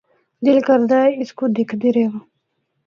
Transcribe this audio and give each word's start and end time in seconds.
دل 0.45 0.57
کردا 0.67 0.97
اے 1.07 1.13
اس 1.21 1.31
کو 1.37 1.43
دِکھدے 1.55 1.89
رہواں۔ 1.95 2.23